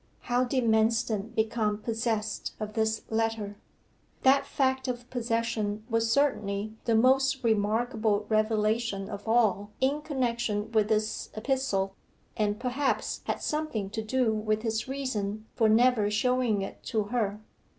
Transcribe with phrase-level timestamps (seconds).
[0.21, 3.57] How did Manston become possessed of this letter?
[4.23, 10.87] That fact of possession was certainly the most remarkable revelation of all in connection with
[10.89, 11.95] this epistle,
[12.35, 17.39] and perhaps had something to do with his reason for never showing it to her.